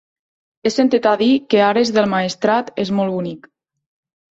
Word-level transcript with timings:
He 0.67 0.71
sentit 0.75 1.07
a 1.09 1.11
dir 1.21 1.27
que 1.51 1.61
Ares 1.67 1.93
del 1.99 2.09
Maestrat 2.15 2.75
és 2.87 2.95
molt 3.03 3.17
bonic. 3.21 3.49